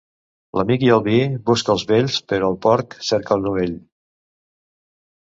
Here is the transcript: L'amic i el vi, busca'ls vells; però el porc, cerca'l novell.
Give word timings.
L'amic 0.59 0.83
i 0.85 0.87
el 0.93 1.01
vi, 1.07 1.17
busca'ls 1.49 1.83
vells; 1.91 2.15
però 2.33 2.49
el 2.53 2.57
porc, 2.67 2.95
cerca'l 3.09 3.43
novell. 3.49 3.77